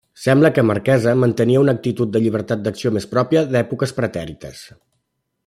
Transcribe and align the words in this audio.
Sembla 0.21 0.49
que 0.53 0.61
Marquesa 0.69 1.11
mantenia 1.23 1.61
una 1.65 1.75
actitud 1.79 2.15
de 2.15 2.21
llibertat 2.23 2.65
d'acció 2.69 2.93
més 2.97 3.09
pròpia 3.13 3.45
d'èpoques 3.53 3.95
pretèrites. 4.01 4.65